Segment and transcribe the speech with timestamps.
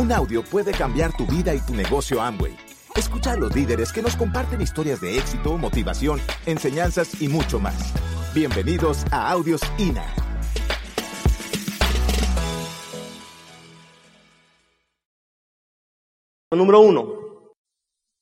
[0.00, 2.56] Un audio puede cambiar tu vida y tu negocio Amway.
[2.96, 7.92] Escucha a los líderes que nos comparten historias de éxito, motivación, enseñanzas y mucho más.
[8.34, 10.06] Bienvenidos a Audios INA.
[16.50, 17.52] Número uno,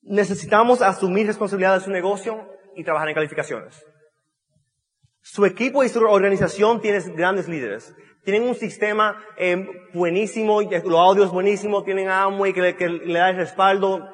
[0.02, 3.86] necesitamos asumir responsabilidad de su negocio y trabajar en calificaciones.
[5.20, 7.95] Su equipo y su organización tienen grandes líderes.
[8.29, 9.56] Tienen un sistema eh,
[9.94, 14.07] buenísimo, los audios buenísimos, tienen a Amway que, le, da el respaldo,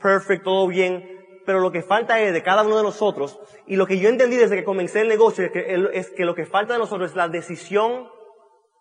[0.00, 1.04] perfecto, todo bien.
[1.44, 4.36] Pero lo que falta es de cada uno de nosotros, y lo que yo entendí
[4.36, 7.16] desde que comencé el negocio es que, es que lo que falta de nosotros es
[7.16, 8.08] la decisión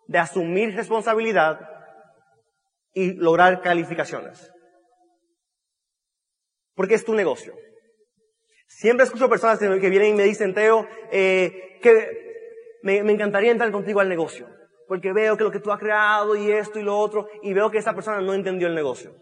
[0.06, 1.60] de asumir responsabilidad
[2.94, 4.52] y lograr calificaciones.
[6.76, 7.56] Porque es tu negocio.
[8.68, 12.31] Siempre escucho personas que vienen y me dicen, Teo, eh, que
[12.84, 14.48] me, me, encantaría entrar contigo al negocio.
[14.88, 17.72] Porque veo que lo que tú has creado y esto y lo otro, y veo
[17.72, 19.14] que esa persona no entendió el negocio.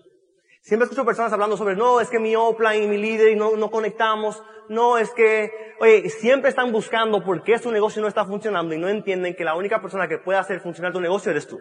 [0.61, 3.56] Siempre escucho personas hablando sobre, no, es que mi offline y mi líder y no,
[3.56, 4.44] no conectamos.
[4.67, 8.78] No, es que, oye, siempre están buscando por qué su negocio no está funcionando y
[8.78, 11.59] no entienden que la única persona que puede hacer funcionar tu negocio eres tú.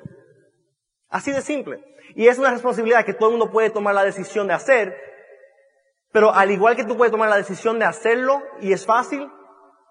[1.09, 1.83] Así de simple.
[2.15, 4.95] Y es una responsabilidad que todo el mundo puede tomar la decisión de hacer,
[6.13, 9.31] pero al igual que tú puedes tomar la decisión de hacerlo y es fácil,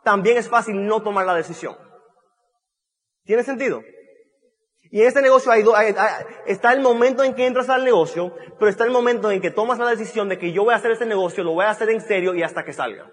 [0.03, 1.75] también es fácil no tomar la decisión.
[3.27, 3.83] ¿Tiene sentido?
[4.89, 5.93] Y en este negocio hay, hay,
[6.45, 9.77] está el momento en que entras al negocio, pero está el momento en que tomas
[9.79, 11.99] la decisión de que yo voy a hacer este negocio, lo voy a hacer en
[11.99, 13.11] serio y hasta que salga.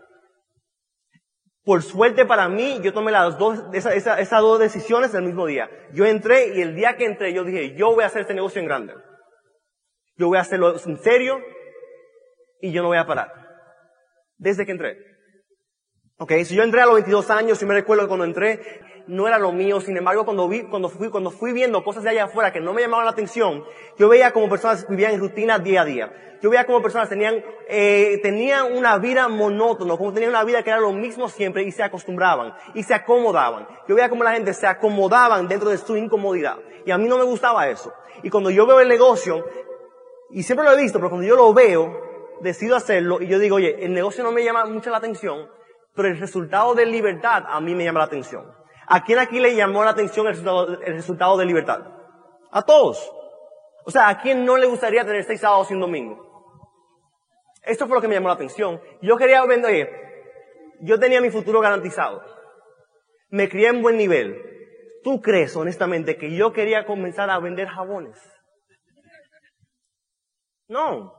[1.65, 5.47] Por suerte para mí, yo tomé las dos, esa, esa, esas dos decisiones el mismo
[5.47, 5.69] día.
[5.93, 8.61] Yo entré y el día que entré yo dije, yo voy a hacer este negocio
[8.61, 8.95] en grande.
[10.17, 11.41] Yo voy a hacerlo en serio
[12.61, 13.33] y yo no voy a parar.
[14.37, 14.97] Desde que entré.
[16.19, 19.39] Ok, si yo entré a los 22 años, y me recuerdo cuando entré, no era
[19.39, 19.81] lo mío.
[19.81, 22.73] Sin embargo, cuando vi, cuando fui, cuando fui viendo cosas de allá afuera que no
[22.73, 23.65] me llamaban la atención,
[23.99, 26.39] yo veía como personas vivían en rutina día a día.
[26.43, 30.71] Yo veía como personas tenían, eh, tenían una vida monótona, como tenían una vida que
[30.71, 33.67] era lo mismo siempre y se acostumbraban y se acomodaban.
[33.89, 36.59] Yo veía como la gente se acomodaban dentro de su incomodidad.
[36.85, 37.95] Y a mí no me gustaba eso.
[38.23, 39.45] Y cuando yo veo el negocio,
[40.31, 42.05] y siempre lo he visto, pero cuando yo lo veo,
[42.41, 45.49] decido hacerlo y yo digo, oye, el negocio no me llama mucho la atención,
[45.95, 48.64] pero el resultado de libertad a mí me llama la atención.
[48.87, 51.81] ¿A quién aquí le llamó la atención el resultado, el resultado de libertad?
[52.51, 53.11] A todos.
[53.85, 56.25] O sea, ¿a quién no le gustaría tener seis sábados y un domingo?
[57.63, 58.81] Esto fue lo que me llamó la atención.
[59.01, 59.91] Yo quería vender,
[60.81, 62.23] yo tenía mi futuro garantizado.
[63.31, 64.51] Me crié en buen nivel.
[65.03, 68.19] ¿Tú crees, honestamente, que yo quería comenzar a vender jabones?
[70.69, 71.15] No.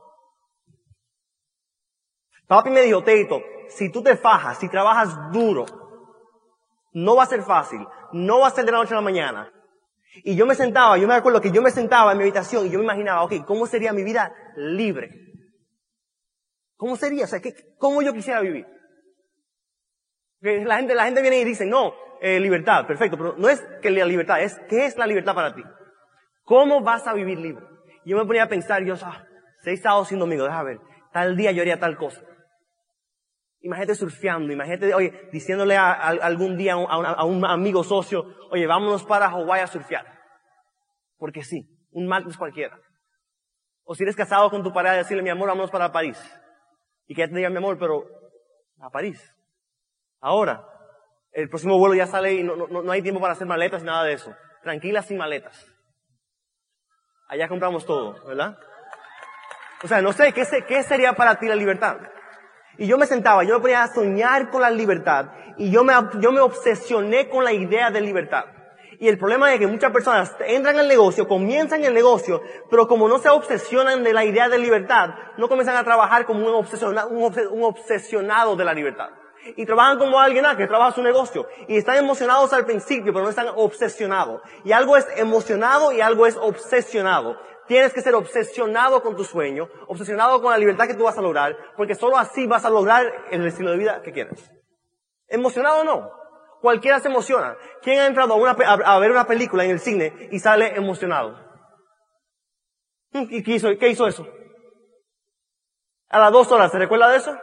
[2.48, 5.66] Papi me dijo, Teito, si tú te fajas, si trabajas duro,
[6.96, 9.52] no va a ser fácil, no va a ser de la noche a la mañana.
[10.24, 12.70] Y yo me sentaba, yo me acuerdo que yo me sentaba en mi habitación y
[12.70, 15.10] yo me imaginaba, ok, ¿cómo sería mi vida libre?
[16.76, 17.24] ¿Cómo sería?
[17.24, 18.66] O sea, ¿qué, ¿cómo yo quisiera vivir?
[20.40, 21.92] La gente, la gente viene y dice, no,
[22.22, 25.54] eh, libertad, perfecto, pero no es que la libertad, es ¿qué es la libertad para
[25.54, 25.62] ti?
[26.44, 27.62] ¿Cómo vas a vivir libre?
[28.06, 29.22] Yo me ponía a pensar, yo, ah,
[29.60, 30.80] seis sábados sin domingo, déjame ver,
[31.12, 32.22] tal día yo haría tal cosa.
[33.66, 38.64] Imagínate surfeando, imagínate, oye, diciéndole a, algún día a un, a un, amigo socio, oye,
[38.64, 40.06] vámonos para Hawái a surfear.
[41.18, 42.78] Porque sí, un martes cualquiera.
[43.82, 46.16] O si eres casado con tu pareja, decirle, mi amor, vámonos para París.
[47.08, 48.04] Y que ella te diga, mi amor, pero
[48.78, 49.34] a París.
[50.20, 50.64] Ahora,
[51.32, 53.88] el próximo vuelo ya sale y no, no, no hay tiempo para hacer maletas ni
[53.88, 54.32] nada de eso.
[54.62, 55.66] Tranquila sin maletas.
[57.26, 58.56] Allá compramos todo, ¿verdad?
[59.82, 61.96] O sea, no sé, ¿qué, qué sería para ti la libertad?
[62.78, 65.30] Y yo me sentaba, yo me ponía a soñar con la libertad.
[65.58, 68.44] Y yo me, yo me obsesioné con la idea de libertad.
[68.98, 73.08] Y el problema es que muchas personas entran al negocio, comienzan el negocio, pero como
[73.08, 77.08] no se obsesionan de la idea de libertad, no comienzan a trabajar como un obsesionado,
[77.08, 79.10] un obsesionado de la libertad.
[79.56, 81.46] Y trabajan como alguien que trabaja su negocio.
[81.68, 84.40] Y están emocionados al principio, pero no están obsesionados.
[84.64, 87.36] Y algo es emocionado y algo es obsesionado.
[87.66, 91.22] Tienes que ser obsesionado con tu sueño, obsesionado con la libertad que tú vas a
[91.22, 94.50] lograr, porque solo así vas a lograr el estilo de vida que quieres.
[95.28, 96.10] ¿Emocionado o no?
[96.60, 97.56] Cualquiera se emociona.
[97.82, 101.36] ¿Quién ha entrado a, una, a, ver una película en el cine y sale emocionado?
[103.12, 104.26] ¿Y qué hizo, qué hizo eso?
[106.08, 107.36] A las dos horas, ¿se recuerda de eso?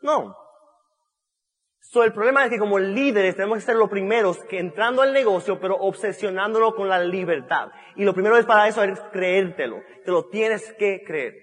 [0.00, 0.45] No.
[1.88, 5.12] So, el problema es que como líderes tenemos que ser los primeros que entrando al
[5.12, 7.68] negocio, pero obsesionándolo con la libertad.
[7.94, 9.80] Y lo primero es para eso es creértelo.
[10.04, 11.34] Te lo tienes que creer.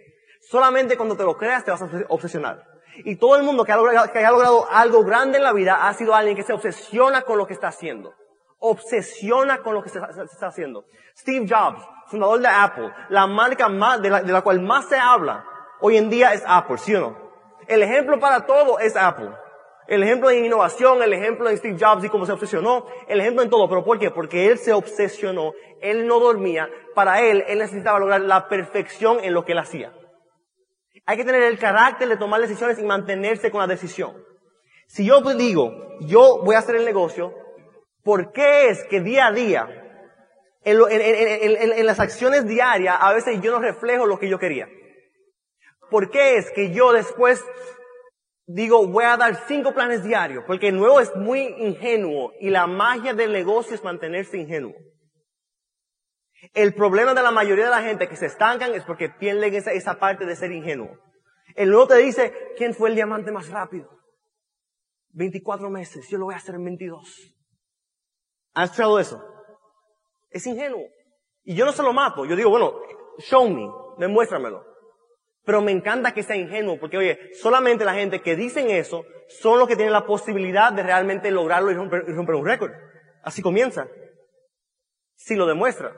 [0.42, 2.62] Solamente cuando te lo creas te vas a obsesionar.
[3.06, 6.36] Y todo el mundo que ha, logrado, algo grande en la vida ha sido alguien
[6.36, 8.14] que se obsesiona con lo que está haciendo.
[8.60, 10.86] obsesiona con lo que se está haciendo.
[11.18, 14.98] Steve Jobs, fundador de Apple, la marca más, de, la, de la cual más se
[14.98, 15.46] habla
[15.80, 17.18] hoy en día es Apple, ¿sí o no?
[17.68, 19.32] El ejemplo para todo es Apple.
[19.88, 23.44] El ejemplo en innovación, el ejemplo en Steve Jobs y cómo se obsesionó, el ejemplo
[23.44, 23.68] en todo.
[23.68, 24.12] ¿Pero por qué?
[24.12, 26.70] Porque él se obsesionó, él no dormía.
[26.96, 29.94] Para él, él necesitaba lograr la perfección en lo que él hacía.
[31.06, 34.16] Hay que tener el carácter de tomar decisiones y mantenerse con la decisión.
[34.88, 37.34] Si yo digo, yo voy a hacer el negocio,
[38.04, 39.68] ¿por qué es que día a día,
[40.64, 44.70] en- en las acciones diarias, a veces yo no reflejo lo que yo quería?
[45.90, 47.44] ¿Por qué es que yo después
[48.46, 50.44] digo, voy a dar cinco planes diarios?
[50.46, 54.74] Porque el nuevo es muy ingenuo y la magia del negocio es mantenerse ingenuo.
[56.54, 59.72] El problema de la mayoría de la gente que se estancan es porque pierden esa,
[59.72, 60.98] esa parte de ser ingenuo.
[61.56, 63.90] El nuevo te dice, ¿quién fue el diamante más rápido?
[65.12, 67.34] 24 meses, yo lo voy a hacer en 22.
[68.56, 69.24] ¿Has escuchado eso?
[70.30, 70.84] Es ingenuo.
[71.44, 72.26] Y yo no se lo mato.
[72.26, 72.74] Yo digo, bueno,
[73.20, 74.73] show me, demuéstramelo.
[75.46, 79.06] Pero me encanta que sea ingenuo, porque oye, solamente la gente que dicen eso
[79.42, 82.72] son los que tienen la posibilidad de realmente lograrlo y romper, un récord.
[83.24, 83.88] Así comienza.
[85.16, 85.96] Si lo demuestra.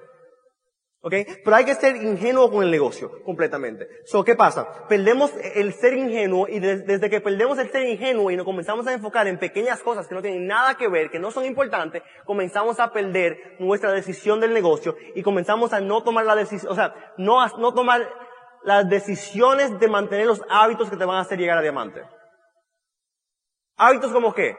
[1.02, 1.14] ¿Ok?
[1.44, 3.88] Pero hay que ser ingenuo con el negocio, completamente.
[4.06, 4.88] So, ¿qué pasa?
[4.88, 8.88] Perdemos el ser ingenuo y des- desde que perdemos el ser ingenuo y nos comenzamos
[8.88, 12.02] a enfocar en pequeñas cosas que no tienen nada que ver, que no son importantes,
[12.26, 16.76] comenzamos a perder nuestra decisión del negocio y comenzamos a no tomar la decisión, o
[16.76, 18.10] sea, no, no tomar
[18.66, 22.04] las decisiones de mantener los hábitos que te van a hacer llegar a diamante.
[23.78, 24.58] Hábitos como qué?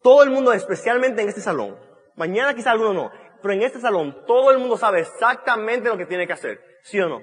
[0.00, 1.78] Todo el mundo, especialmente en este salón,
[2.14, 3.10] mañana quizá alguno no,
[3.42, 7.00] pero en este salón todo el mundo sabe exactamente lo que tiene que hacer, ¿sí
[7.00, 7.20] o no?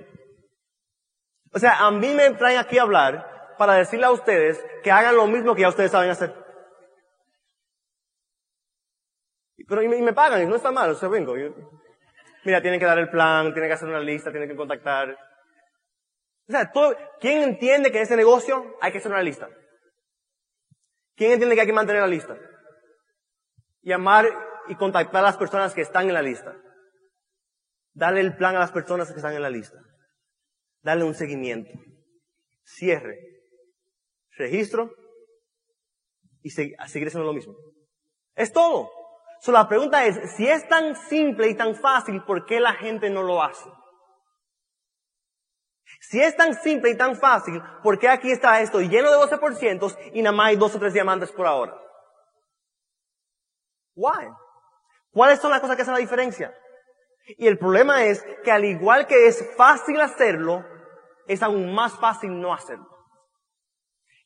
[1.53, 5.15] O sea, a mí me traen aquí a hablar para decirle a ustedes que hagan
[5.15, 6.33] lo mismo que ya ustedes saben hacer.
[9.67, 11.33] Pero y me, y me pagan, y no está mal, o sea, vengo.
[12.44, 15.15] mira, tienen que dar el plan, tienen que hacer una lista, tienen que contactar.
[17.19, 19.50] ¿Quién entiende que en ese negocio hay que hacer una lista?
[21.15, 22.38] ¿Quién entiende que hay que mantener la lista?
[23.81, 24.27] Llamar
[24.68, 26.56] y contactar a las personas que están en la lista.
[27.94, 29.77] Darle el plan a las personas que están en la lista.
[30.81, 31.69] Darle un seguimiento.
[32.63, 33.18] Cierre.
[34.38, 34.92] Registro.
[36.42, 37.56] Y se- seguir haciendo lo mismo.
[38.36, 38.89] Es todo.
[39.42, 43.09] So, la pregunta es, si es tan simple y tan fácil, ¿por qué la gente
[43.09, 43.69] no lo hace?
[46.00, 50.12] Si es tan simple y tan fácil, ¿por qué aquí está esto lleno de 12%
[50.13, 51.78] y nada más hay dos o tres diamantes por ahora?
[53.95, 54.30] Why?
[55.12, 56.54] ¿Cuáles son las cosas que hacen la diferencia?
[57.38, 60.66] Y el problema es que al igual que es fácil hacerlo,
[61.28, 62.88] es aún más fácil no hacerlo.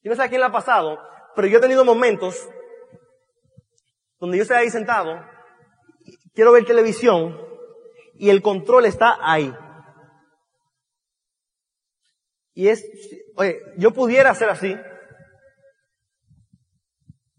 [0.01, 0.97] Yo no sé a quién le ha pasado,
[1.35, 2.47] pero yo he tenido momentos
[4.19, 5.19] donde yo estoy ahí sentado,
[6.33, 7.37] quiero ver televisión
[8.15, 9.53] y el control está ahí.
[12.55, 12.83] Y es,
[13.35, 14.75] oye, yo pudiera hacer así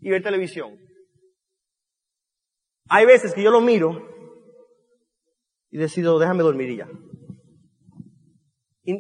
[0.01, 0.79] y ver televisión.
[2.89, 4.07] Hay veces que yo lo miro
[5.71, 6.89] y decido, déjame dormir y ya.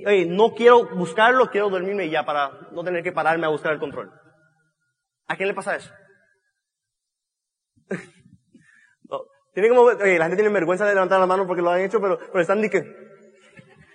[0.06, 3.72] Oye, no quiero buscarlo, quiero dormirme y ya para no tener que pararme a buscar
[3.74, 4.10] el control.
[5.28, 5.92] ¿A quién le pasa eso?
[9.52, 11.98] Tiene como, oye, la gente tiene vergüenza de levantar la mano porque lo han hecho,
[11.98, 12.82] pero, pero están ni que,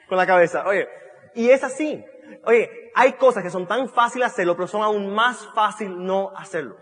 [0.07, 0.65] con la cabeza.
[0.65, 0.88] Oye,
[1.35, 2.03] y es así.
[2.45, 6.77] Oye, hay cosas que son tan fáciles hacerlo, pero son aún más fácil no hacerlo.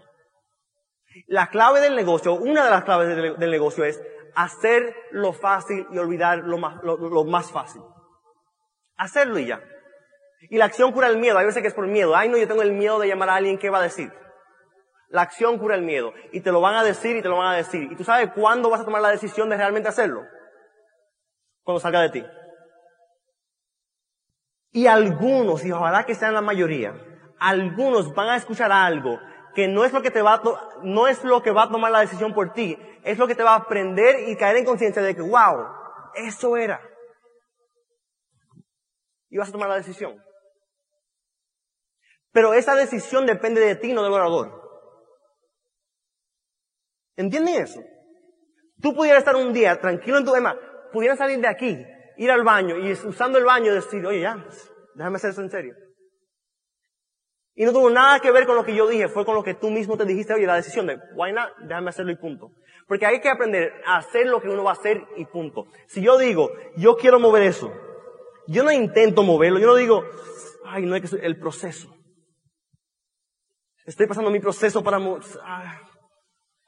[1.28, 4.02] La clave del negocio, una de las claves del, negocio es
[4.36, 7.82] hacer lo fácil y olvidar lo más, lo, lo más fácil.
[8.96, 9.62] Hacerlo y ya.
[10.50, 11.38] Y la acción cura el miedo.
[11.38, 12.16] Hay veces que es por miedo.
[12.16, 14.12] Ay, no, yo tengo el miedo de llamar a alguien, ¿qué va a decir?
[15.10, 16.14] La acción cura el miedo.
[16.32, 17.92] Y te lo van a decir y te lo van a decir.
[17.92, 20.24] ¿Y tú sabes cuándo vas a tomar la decisión de realmente hacerlo?
[21.64, 22.26] Cuando salga de ti.
[24.72, 26.94] Y algunos, y ojalá que sean la mayoría,
[27.40, 29.20] algunos van a escuchar algo
[29.56, 30.42] que no es lo que te va a
[30.84, 33.44] no es lo que va a tomar la decisión por ti, es lo que te
[33.44, 35.66] va a aprender y caer en conciencia de que, wow,
[36.16, 36.80] eso era.
[39.30, 40.22] Y vas a tomar la decisión.
[42.32, 44.60] Pero esa decisión depende de ti, no del orador.
[47.16, 47.82] ¿Entienden eso?
[48.82, 50.56] Tú pudieras estar un día tranquilo en tuema,
[50.94, 51.86] pudieras salir de aquí,
[52.20, 54.46] ir al baño y usando el baño decir, oye ya,
[54.94, 55.74] déjame hacer eso en serio.
[57.56, 59.54] Y no tuvo nada que ver con lo que yo dije, fue con lo que
[59.54, 62.52] tú mismo te dijiste, oye, la decisión de, why not, déjame hacerlo y punto.
[62.88, 65.68] Porque hay que aprender a hacer lo que uno va a hacer y punto.
[65.88, 67.72] Si yo digo, yo quiero mover eso,
[68.48, 70.04] yo no intento moverlo, yo no digo,
[70.66, 71.90] ay, no hay que el proceso.
[73.86, 75.24] Estoy pasando mi proceso para mover,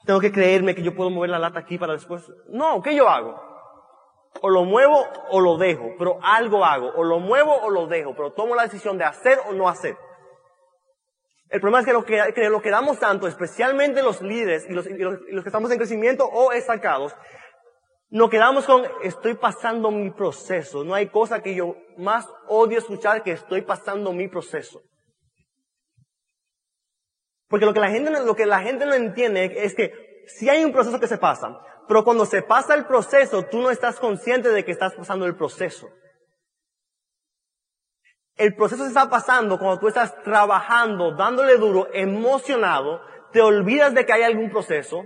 [0.06, 2.24] Tengo que creerme que yo puedo mover la lata aquí para después.
[2.48, 3.51] No, ¿qué yo hago?
[4.42, 6.92] O lo muevo o lo dejo, pero algo hago.
[6.96, 9.96] O lo muevo o lo dejo, pero tomo la decisión de hacer o no hacer.
[11.52, 14.74] El problema es que lo que, que lo que damos tanto, especialmente los líderes y
[14.74, 17.14] los, y los, que estamos en crecimiento o estancados,
[18.10, 20.84] nos quedamos con estoy pasando mi proceso.
[20.86, 24.82] No hay cosa que yo más odio escuchar que estoy pasando mi proceso.
[27.50, 29.92] Porque lo que la gente, lo que la gente no entiende es que
[30.28, 31.60] si hay un proceso que se pasa,
[31.92, 35.36] pero cuando se pasa el proceso, tú no estás consciente de que estás pasando el
[35.36, 35.90] proceso.
[38.38, 43.02] El proceso se está pasando cuando tú estás trabajando, dándole duro, emocionado,
[43.34, 45.04] te olvidas de que hay algún proceso,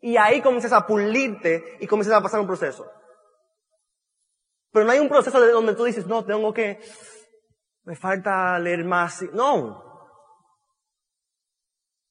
[0.00, 2.90] y ahí comienzas a pulirte y comienzas a pasar un proceso.
[4.72, 6.80] Pero no hay un proceso de donde tú dices, no, tengo que,
[7.82, 9.20] me falta leer más.
[9.34, 9.84] No.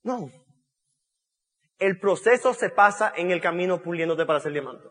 [0.04, 0.30] No.
[1.80, 4.88] El proceso se pasa en el camino puliéndote para ser diamante.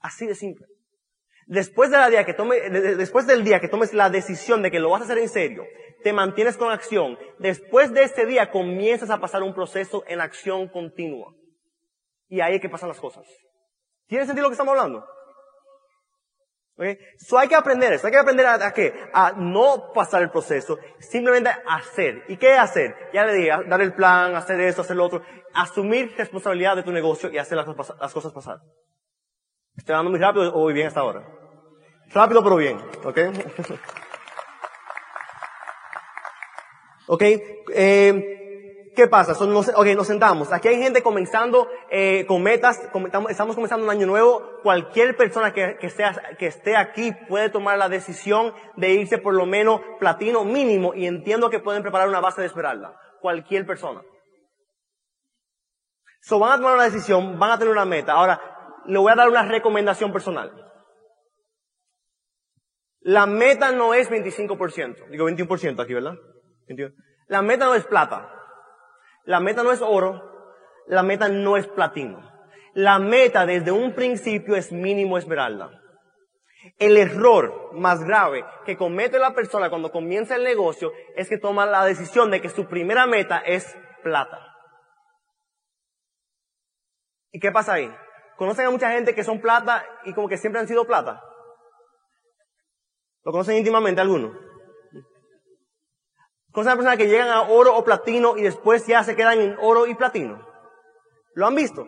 [0.00, 0.66] Así de simple.
[1.46, 4.80] Después, de la día que tome, después del día que tomes la decisión de que
[4.80, 5.64] lo vas a hacer en serio,
[6.02, 7.18] te mantienes con acción.
[7.38, 11.34] Después de ese día comienzas a pasar un proceso en acción continua.
[12.28, 13.26] Y ahí es que pasan las cosas.
[14.06, 15.06] ¿Tiene sentido lo que estamos hablando?
[16.76, 16.98] ¿Okay?
[17.18, 18.92] So hay que aprender eso, hay que aprender a, a, qué?
[19.12, 22.24] A no pasar el proceso, simplemente hacer.
[22.28, 22.96] ¿Y qué hacer?
[23.12, 26.90] Ya le dije, dar el plan, hacer esto, hacer lo otro, asumir responsabilidad de tu
[26.90, 28.58] negocio y hacer las, las cosas pasar.
[29.76, 31.26] ¿Estoy hablando muy rápido o muy bien hasta ahora?
[32.12, 33.18] Rápido pero bien, ¿ok?
[37.06, 37.22] ¿Ok?
[37.74, 38.43] Eh,
[38.94, 39.34] ¿Qué pasa?
[39.34, 40.52] Son, nos, ok, nos sentamos.
[40.52, 42.80] Aquí hay gente comenzando eh, con metas.
[43.28, 44.60] estamos comenzando un año nuevo.
[44.62, 45.76] Cualquier persona que,
[46.40, 50.94] esté aquí puede tomar la decisión de irse por lo menos platino mínimo.
[50.94, 52.96] Y entiendo que pueden preparar una base de esmeralda.
[53.20, 54.00] Cualquier persona.
[56.20, 58.12] So, van a tomar una decisión, van a tener una meta.
[58.12, 58.40] Ahora,
[58.86, 60.52] le voy a dar una recomendación personal.
[63.00, 65.08] La meta no es 25%.
[65.10, 66.14] Digo 21% aquí, ¿verdad?
[66.68, 66.94] 21.
[67.26, 68.30] La meta no es plata.
[69.24, 70.22] La meta no es oro,
[70.86, 72.30] la meta no es platino.
[72.74, 75.80] La meta desde un principio es mínimo esmeralda.
[76.78, 81.66] El error más grave que comete la persona cuando comienza el negocio es que toma
[81.66, 84.40] la decisión de que su primera meta es plata.
[87.30, 87.94] ¿Y qué pasa ahí?
[88.36, 91.22] ¿Conocen a mucha gente que son plata y como que siempre han sido plata?
[93.24, 94.36] ¿Lo conocen íntimamente algunos?
[96.54, 99.56] Con esas personas que llegan a oro o platino y después ya se quedan en
[99.60, 100.40] oro y platino.
[101.34, 101.84] ¿Lo han visto?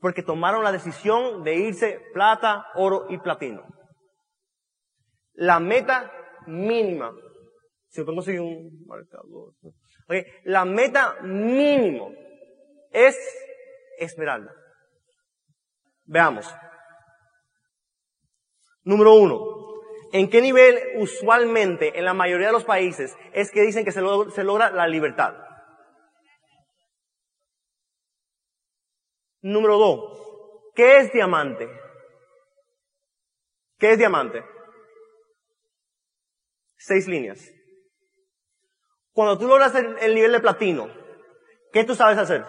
[0.00, 3.62] Porque tomaron la decisión de irse plata, oro y platino.
[5.34, 6.12] La meta
[6.48, 7.12] mínima.
[7.86, 9.54] Si pongo así un marcador.
[10.06, 10.24] Okay.
[10.42, 12.10] La meta mínimo
[12.90, 13.16] es
[13.98, 14.52] esmeralda.
[16.06, 16.52] Veamos.
[18.82, 19.67] Número uno.
[20.12, 24.00] ¿En qué nivel usualmente en la mayoría de los países es que dicen que se,
[24.34, 25.34] se logra la libertad?
[29.40, 31.68] Número dos, ¿qué es diamante?
[33.78, 34.44] ¿Qué es diamante?
[36.76, 37.40] Seis líneas.
[39.12, 40.88] Cuando tú logras el, el nivel de platino,
[41.72, 42.44] ¿qué tú sabes hacer?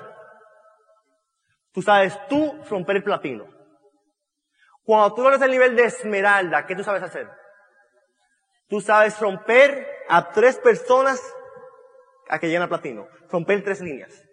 [1.71, 3.45] Tú sabes tú romper el platino.
[4.83, 7.29] Cuando tú logras el nivel de esmeralda, ¿qué tú sabes hacer?
[8.69, 11.21] Tú sabes romper a tres personas
[12.29, 13.07] a que lleguen platino.
[13.29, 14.25] Romper tres líneas.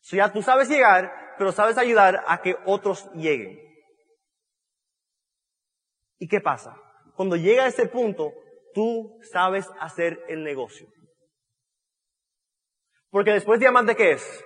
[0.00, 3.60] So ya tú sabes llegar, pero sabes ayudar a que otros lleguen.
[6.18, 6.74] ¿Y qué pasa?
[7.14, 8.32] Cuando llega a ese punto,
[8.72, 10.88] tú sabes hacer el negocio.
[13.10, 14.44] Porque después diamante, ¿qué es?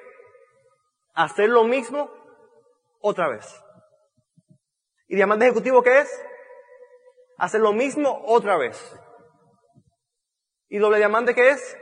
[1.15, 2.11] Hacer lo mismo
[3.01, 3.47] otra vez.
[5.07, 6.25] ¿Y diamante ejecutivo qué es?
[7.43, 8.79] Hacer lo mismo otra vez.
[10.69, 11.77] ¿Y doble diamante qué es?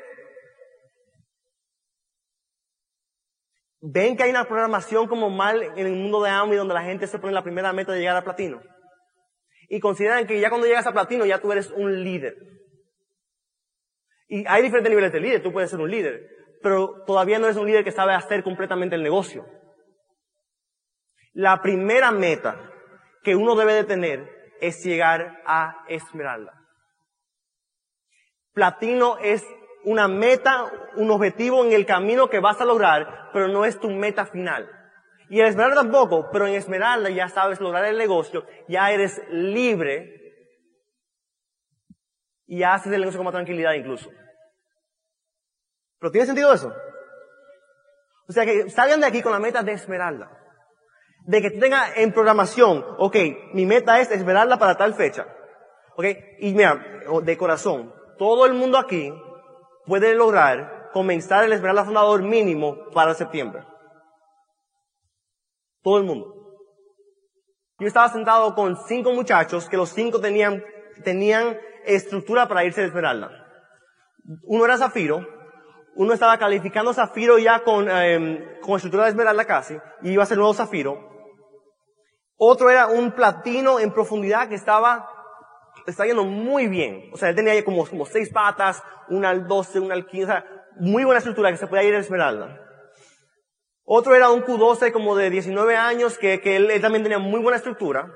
[3.82, 7.06] ¿Ven que hay una programación como mal en el mundo de Amway donde la gente
[7.06, 8.62] se pone la primera meta de llegar a platino?
[9.68, 12.36] Y consideran que ya cuando llegas a platino ya tú eres un líder.
[14.28, 16.26] Y hay diferentes niveles de líder, tú puedes ser un líder,
[16.62, 19.46] pero todavía no eres un líder que sabe hacer completamente el negocio.
[21.34, 22.72] La primera meta
[23.22, 26.54] que uno debe de tener es llegar a esmeralda.
[28.52, 29.44] Platino es
[29.84, 33.90] una meta, un objetivo en el camino que vas a lograr, pero no es tu
[33.90, 34.68] meta final.
[35.28, 40.16] Y en esmeralda tampoco, pero en esmeralda ya sabes lograr el negocio, ya eres libre
[42.46, 44.10] y haces el negocio con más tranquilidad incluso.
[46.00, 46.74] ¿Pero tiene sentido eso?
[48.26, 50.39] O sea que salgan de aquí con la meta de esmeralda.
[51.24, 53.16] De que tú tengas en programación, ok,
[53.52, 55.26] mi meta es esmeralda para tal fecha.
[55.96, 56.06] Ok,
[56.38, 56.82] y mira,
[57.22, 59.12] de corazón, todo el mundo aquí
[59.86, 63.64] puede lograr comenzar el esmeralda fundador mínimo para septiembre.
[65.82, 66.40] Todo el mundo.
[67.78, 70.62] Yo estaba sentado con cinco muchachos que los cinco tenían,
[71.02, 73.30] tenían estructura para irse de esmeralda.
[74.44, 75.26] Uno era zafiro,
[76.00, 80.26] uno estaba calificando zafiro ya con, eh, con estructura de esmeralda casi, y iba a
[80.26, 80.98] ser nuevo zafiro.
[82.38, 85.06] Otro era un platino en profundidad que estaba,
[85.86, 87.10] estaba yendo muy bien.
[87.12, 90.26] O sea, él tenía como, como seis patas, una al 12, una al 15, o
[90.26, 90.44] sea,
[90.76, 92.58] muy buena estructura que se podía ir a esmeralda.
[93.84, 97.42] Otro era un Q12 como de 19 años que, que él, él, también tenía muy
[97.42, 98.10] buena estructura.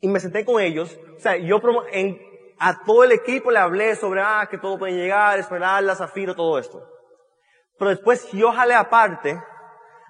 [0.00, 1.00] Y me senté con ellos.
[1.16, 1.62] O sea, yo
[1.92, 2.20] en,
[2.62, 6.58] a todo el equipo le hablé sobre, ah, que todo puede llegar, Esmeralda, Zafiro, todo
[6.58, 6.86] esto.
[7.78, 9.42] Pero después yo jalé aparte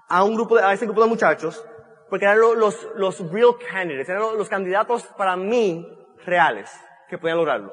[0.09, 1.65] a un grupo de, a ese grupo de muchachos,
[2.09, 5.87] porque eran los, los, real candidates, eran los, los candidatos para mí
[6.27, 6.69] reales,
[7.09, 7.73] que podían lograrlo.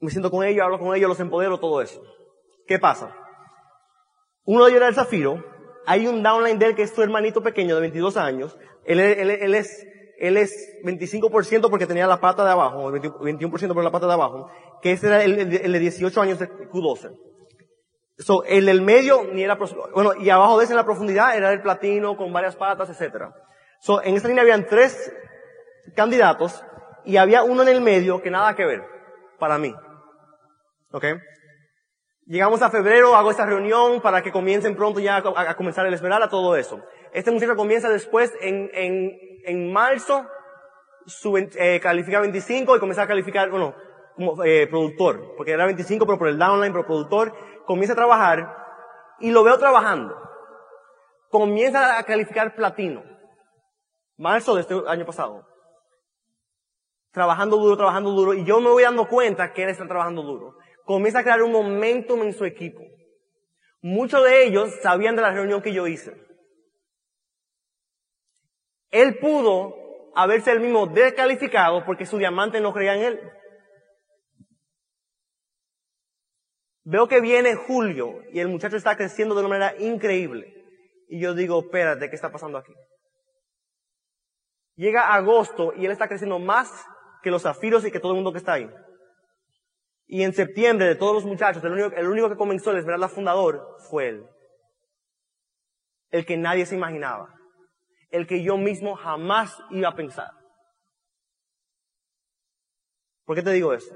[0.00, 2.02] Me siento con ellos, hablo con ellos, los empodero, todo eso.
[2.66, 3.14] ¿Qué pasa?
[4.42, 5.44] Uno de ellos era el Zafiro,
[5.86, 9.30] hay un downline de él que es su hermanito pequeño de 22 años, él, él,
[9.30, 9.86] él es
[10.18, 10.52] él es
[10.84, 14.50] 25% porque tenía la pata de abajo, 21% por la pata de abajo,
[14.82, 17.16] que ese era el, de 18 años de Q12.
[18.18, 19.56] So, el del medio ni era,
[19.94, 23.26] bueno, y abajo de ese en la profundidad era el platino con varias patas, etc.
[23.80, 25.12] So, en esa línea habían tres
[25.94, 26.64] candidatos
[27.04, 28.82] y había uno en el medio que nada que ver,
[29.38, 29.72] para mí.
[30.90, 31.04] ¿Ok?
[32.26, 35.94] Llegamos a febrero, hago esta reunión para que comiencen pronto ya a, a comenzar el
[35.94, 36.80] Esmeralda, todo eso.
[37.12, 40.26] Este muchacho comienza después en, en en marzo
[41.06, 43.74] su, eh, califica 25 y comienza a calificar, bueno,
[44.14, 48.56] como eh, productor, porque era 25 pero por el downline, pero productor, comienza a trabajar
[49.20, 50.14] y lo veo trabajando.
[51.30, 53.02] Comienza a calificar platino.
[54.16, 55.46] Marzo de este año pasado.
[57.12, 60.54] Trabajando duro, trabajando duro, y yo me voy dando cuenta que él está trabajando duro.
[60.84, 62.80] Comienza a crear un momentum en su equipo.
[63.80, 66.27] Muchos de ellos sabían de la reunión que yo hice.
[68.90, 69.74] Él pudo
[70.14, 73.32] haberse el mismo descalificado porque su diamante no creía en él.
[76.84, 80.54] Veo que viene julio y el muchacho está creciendo de una manera increíble.
[81.08, 82.72] Y yo digo, espérate, ¿qué está pasando aquí?
[84.74, 86.70] Llega agosto y él está creciendo más
[87.22, 88.70] que los zafiros y que todo el mundo que está ahí.
[90.06, 93.08] Y en septiembre, de todos los muchachos, el único, el único que comenzó el Esmeralda
[93.08, 94.26] fundador fue él.
[96.10, 97.37] El que nadie se imaginaba
[98.10, 100.30] el que yo mismo jamás iba a pensar.
[103.24, 103.94] ¿Por qué te digo eso?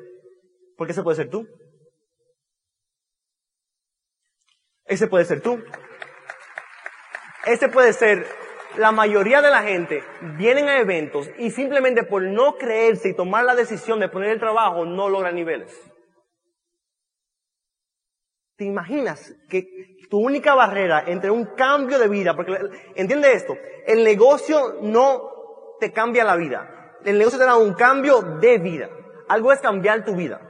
[0.77, 1.46] Porque ese puede ser tú.
[4.85, 5.62] Ese puede ser tú.
[7.46, 8.27] Ese puede ser
[8.77, 10.03] la mayoría de la gente
[10.37, 14.40] vienen a eventos y simplemente por no creerse y tomar la decisión de poner el
[14.40, 15.91] trabajo no logran niveles.
[18.56, 19.66] ¿Te imaginas que
[20.10, 22.54] tu única barrera entre un cambio de vida, porque
[22.94, 25.30] entiende esto, el negocio no
[25.80, 28.90] te cambia la vida, el negocio te da un cambio de vida.
[29.28, 30.40] Algo es cambiar tu vida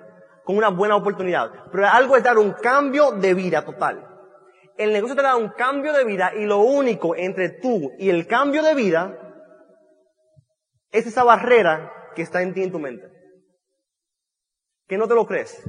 [0.45, 4.09] con una buena oportunidad, pero algo es dar un cambio de vida total.
[4.77, 8.27] El negocio te da un cambio de vida y lo único entre tú y el
[8.27, 9.17] cambio de vida
[10.91, 13.07] es esa barrera que está en ti en tu mente.
[14.89, 15.63] Que no te lo crees.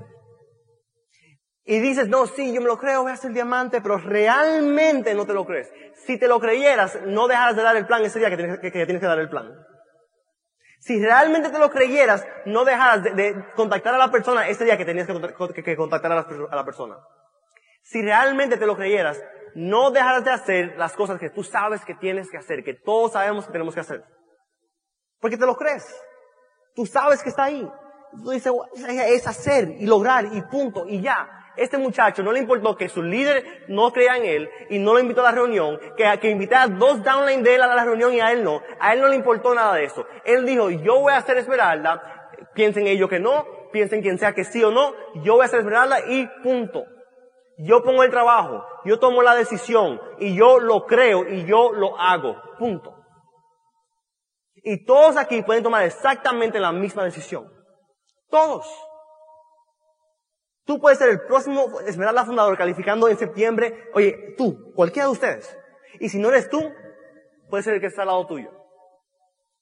[1.65, 5.26] Y dices, no, sí, yo me lo creo, voy a ser diamante, pero realmente no
[5.26, 5.71] te lo crees.
[6.06, 9.08] Si te lo creyeras, no dejaras de dar el plan ese día que tienes que,
[9.08, 9.49] dar el plan.
[10.80, 14.84] Si realmente te lo creyeras, no dejaras de, contactar a la persona ese día que
[14.84, 16.97] tenías que, contactar a la, a la persona.
[17.82, 19.23] Si realmente te lo creyeras,
[19.56, 23.13] no dejaras de hacer las cosas que tú sabes que tienes que hacer, que todos
[23.13, 24.04] sabemos que tenemos que hacer.
[25.21, 25.86] Porque te lo crees.
[26.76, 27.65] Tú sabes que está ahí.
[28.21, 28.52] Tú dices,
[29.08, 33.02] es hacer y lograr y punto y ya este muchacho no le importó que su
[33.02, 36.56] líder no crea en él y no lo invitó a la reunión, que, que invité
[36.56, 38.62] a dos downline de él a la reunión y a él no.
[38.80, 40.06] A él no le importó nada de eso.
[40.26, 44.44] Él dijo, yo voy a hacer Esmeralda, piensen ellos que no, piensen quien sea que
[44.44, 46.86] sí o no, yo voy a hacer Esmeralda y punto.
[47.58, 52.00] Yo pongo el trabajo, yo tomo la decisión y yo lo creo y yo lo
[52.00, 52.36] hago.
[52.58, 52.96] Punto.
[54.56, 57.52] Y todos aquí pueden tomar exactamente la misma decisión.
[58.30, 58.66] Todos.
[60.65, 63.89] Tú puedes ser el próximo Esmeralda fundador calificando en septiembre.
[63.93, 65.58] Oye, tú, cualquiera de ustedes.
[65.99, 66.62] Y si no eres tú,
[67.49, 68.49] puede ser el que está al lado tuyo.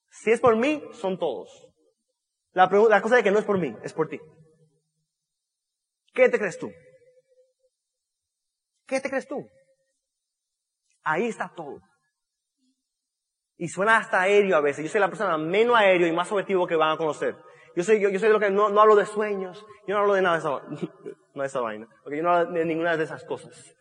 [0.09, 1.69] Si es por mí, son todos.
[2.51, 4.19] La, la cosa de que no es por mí, es por ti.
[6.13, 6.69] ¿Qué te crees tú?
[8.85, 9.47] ¿Qué te crees tú?
[11.03, 11.79] Ahí está todo.
[13.57, 14.83] Y suena hasta aéreo a veces.
[14.83, 17.35] Yo soy la persona menos aéreo y más objetivo que van a conocer.
[17.75, 19.65] Yo soy, yo, soy lo que no, no, hablo de sueños.
[19.87, 20.49] Yo no hablo de nada de esa,
[21.33, 21.87] no de esa vaina.
[22.03, 23.73] Porque yo no hablo de ninguna de esas cosas.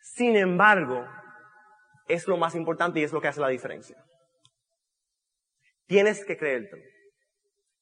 [0.00, 1.06] Sin embargo,
[2.08, 3.96] es lo más importante y es lo que hace la diferencia.
[5.86, 6.82] Tienes que creértelo.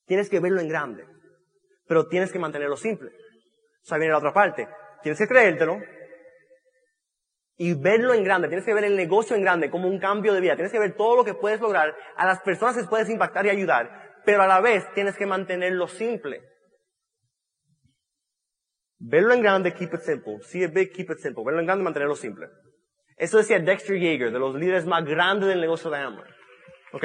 [0.06, 1.06] Tienes que verlo en grande.
[1.86, 3.10] Pero tienes que mantenerlo simple.
[3.10, 4.68] O sea, viene la otra parte.
[5.02, 5.78] Tienes que creértelo,
[7.62, 10.40] y verlo en grande, tienes que ver el negocio en grande como un cambio de
[10.40, 13.44] vida, tienes que ver todo lo que puedes lograr, a las personas que puedes impactar
[13.44, 16.40] y ayudar, pero a la vez tienes que mantenerlo simple.
[18.98, 20.40] Verlo en grande, keep it simple.
[20.40, 21.44] See it big, keep it simple.
[21.44, 22.46] Verlo en grande, mantenerlo simple.
[23.18, 26.30] Eso decía Dexter Yeager, de los líderes más grandes del negocio de Amway.
[26.94, 27.04] ¿Ok?